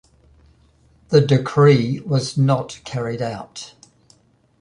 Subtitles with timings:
[1.09, 3.75] The decree was not carried out.